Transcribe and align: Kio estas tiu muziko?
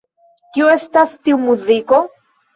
Kio 0.55 0.71
estas 0.77 1.13
tiu 1.29 1.39
muziko? 1.45 2.03